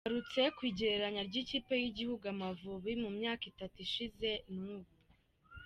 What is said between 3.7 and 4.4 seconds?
ishize